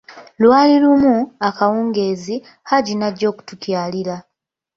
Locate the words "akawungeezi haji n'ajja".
1.47-3.25